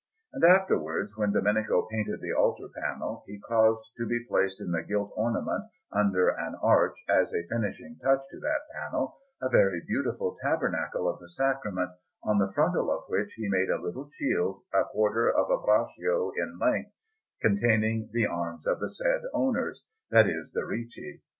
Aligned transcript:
And 0.33 0.43
afterwards, 0.43 1.15
when 1.15 1.31
Domenico 1.31 1.85
painted 1.91 2.21
the 2.21 2.33
altar 2.33 2.69
panel, 2.75 3.23
he 3.27 3.37
caused 3.39 3.83
to 3.97 4.07
be 4.07 4.25
placed 4.27 4.59
in 4.59 4.71
the 4.71 4.81
gilt 4.81 5.11
ornament, 5.15 5.65
under 5.91 6.29
an 6.29 6.55
arch, 6.59 6.95
as 7.07 7.31
a 7.31 7.45
finishing 7.47 7.99
touch 8.01 8.21
to 8.31 8.39
that 8.39 8.61
panel, 8.73 9.19
a 9.43 9.47
very 9.47 9.79
beautiful 9.85 10.35
Tabernacle 10.41 11.07
of 11.07 11.19
the 11.19 11.29
Sacrament, 11.29 11.91
on 12.23 12.39
the 12.39 12.51
frontal 12.51 12.89
of 12.89 13.03
which 13.09 13.31
he 13.35 13.47
made 13.47 13.69
a 13.69 13.79
little 13.79 14.09
shield 14.17 14.63
a 14.73 14.85
quarter 14.85 15.29
of 15.29 15.51
a 15.51 15.59
braccio 15.63 16.31
in 16.31 16.57
length, 16.57 16.89
containing 17.39 18.09
the 18.11 18.25
arms 18.25 18.65
of 18.65 18.79
the 18.79 18.89
said 18.89 19.21
owners 19.35 19.83
that 20.09 20.27
is, 20.27 20.51
the 20.51 20.65
Ricci. 20.65 21.21